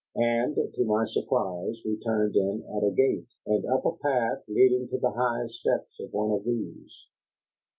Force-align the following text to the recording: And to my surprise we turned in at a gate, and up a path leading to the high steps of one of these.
And 0.15 0.55
to 0.55 0.83
my 0.83 1.05
surprise 1.05 1.79
we 1.85 1.95
turned 2.03 2.35
in 2.35 2.63
at 2.75 2.83
a 2.83 2.89
gate, 2.89 3.27
and 3.45 3.63
up 3.67 3.85
a 3.85 3.91
path 3.91 4.39
leading 4.47 4.87
to 4.87 4.97
the 4.97 5.11
high 5.11 5.45
steps 5.45 5.99
of 5.99 6.11
one 6.11 6.31
of 6.31 6.43
these. 6.43 7.05